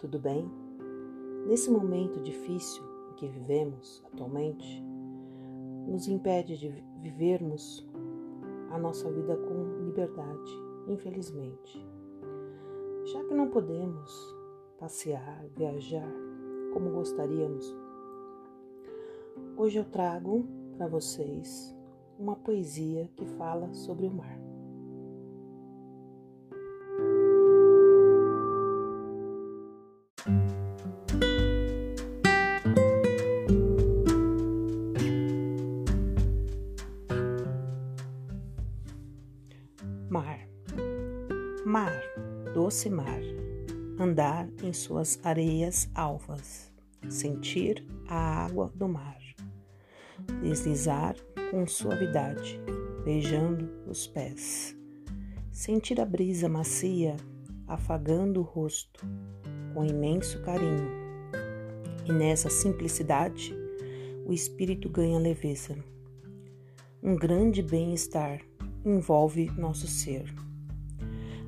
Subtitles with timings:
[0.00, 0.50] tudo bem?
[1.46, 4.82] Nesse momento difícil em que vivemos atualmente,
[5.86, 7.88] nos impede de vivermos
[8.72, 10.50] a nossa vida com liberdade,
[10.88, 11.86] infelizmente.
[13.04, 14.36] Já que não podemos
[14.76, 16.12] passear, viajar
[16.72, 17.72] como gostaríamos,
[19.56, 21.72] hoje eu trago para vocês
[22.18, 24.55] uma poesia que fala sobre o mar.
[40.08, 40.38] Mar,
[41.64, 42.00] mar,
[42.54, 43.20] doce mar,
[43.98, 46.72] andar em suas areias alvas,
[47.08, 49.18] sentir a água do mar,
[50.40, 51.16] deslizar
[51.50, 52.60] com suavidade,
[53.04, 54.76] beijando os pés,
[55.50, 57.16] sentir a brisa macia
[57.66, 59.04] afagando o rosto
[59.74, 60.88] com imenso carinho.
[62.04, 63.52] E nessa simplicidade,
[64.24, 65.76] o espírito ganha leveza.
[67.02, 68.40] Um grande bem-estar
[68.90, 70.32] envolve nosso ser.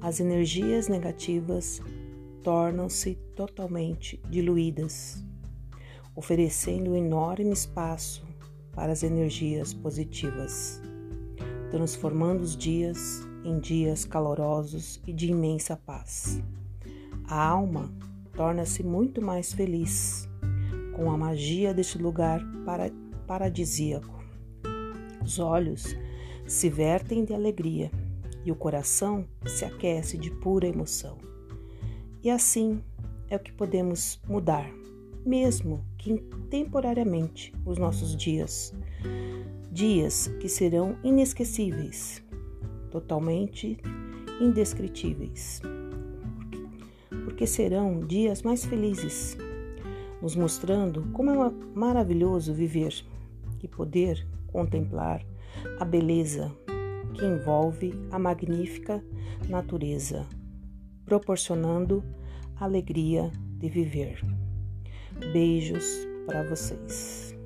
[0.00, 1.80] As energias negativas
[2.42, 5.24] tornam-se totalmente diluídas,
[6.14, 8.26] oferecendo um enorme espaço
[8.72, 10.80] para as energias positivas,
[11.70, 16.42] transformando os dias em dias calorosos e de imensa paz.
[17.28, 17.92] A alma
[18.34, 20.28] torna-se muito mais feliz
[20.94, 22.42] com a magia deste lugar
[23.26, 24.18] paradisíaco.
[25.22, 25.94] Os olhos
[26.50, 27.92] se vertem de alegria
[28.44, 31.16] e o coração se aquece de pura emoção.
[32.24, 32.82] E assim
[33.28, 34.68] é o que podemos mudar,
[35.24, 36.18] mesmo que
[36.50, 38.74] temporariamente, os nossos dias.
[39.70, 42.20] Dias que serão inesquecíveis,
[42.90, 43.78] totalmente
[44.40, 45.62] indescritíveis.
[47.22, 49.36] Porque serão dias mais felizes,
[50.20, 52.92] nos mostrando como é maravilhoso viver
[53.62, 55.24] e poder contemplar
[55.78, 56.50] a beleza
[57.14, 59.02] que envolve a magnífica
[59.48, 60.26] natureza,
[61.04, 62.04] proporcionando
[62.56, 64.20] a alegria de viver.
[65.32, 67.39] Beijos para vocês.